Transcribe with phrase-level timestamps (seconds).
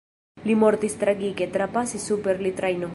[0.51, 2.89] Li mortis tragike: trapasis super li trajno.